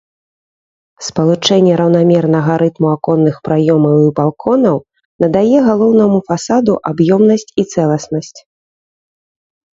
[1.07, 4.77] Спалучэнне раўнамернага рытму аконных праёмаў і балконаў
[5.25, 8.35] надае галоўнаму фасаду аб'ёмнасць і цэласнасць.